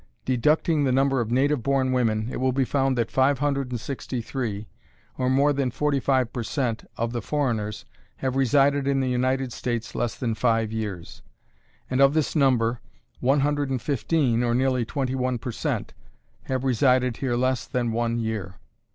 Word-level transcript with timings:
Deducting 0.25 0.83
the 0.83 0.91
number 0.91 1.21
of 1.21 1.29
native 1.29 1.61
born 1.61 1.91
women, 1.91 2.27
it 2.31 2.37
will 2.37 2.51
be 2.51 2.65
found 2.65 2.97
that 2.97 3.11
five 3.11 3.37
hundred 3.37 3.69
and 3.69 3.79
sixty 3.79 4.19
three, 4.19 4.67
or 5.15 5.29
more 5.29 5.53
than 5.53 5.69
forty 5.69 5.99
five 5.99 6.33
per 6.33 6.41
cent. 6.41 6.83
of 6.97 7.11
the 7.11 7.21
foreigners, 7.21 7.85
have 8.15 8.35
resided 8.35 8.87
in 8.87 8.99
the 8.99 9.07
United 9.09 9.53
States 9.53 9.93
less 9.93 10.15
than 10.15 10.33
five 10.33 10.71
years; 10.71 11.21
and 11.87 12.01
of 12.01 12.15
this 12.15 12.35
number, 12.35 12.81
one 13.19 13.41
hundred 13.41 13.69
and 13.69 13.83
fifteen, 13.83 14.41
or 14.41 14.55
nearly 14.55 14.85
twenty 14.85 15.13
one 15.13 15.37
per 15.37 15.51
cent., 15.51 15.93
have 16.45 16.63
resided 16.63 17.17
here 17.17 17.35
less 17.35 17.67
than 17.67 17.91
one 17.91 18.17
year. 18.17 18.55